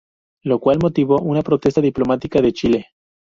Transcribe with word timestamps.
Lo 0.45 0.57
cual 0.59 0.79
motivó 0.81 1.19
una 1.19 1.43
protesta 1.43 1.79
diplomática 1.79 2.41
de 2.41 2.51
Chile. 2.53 2.87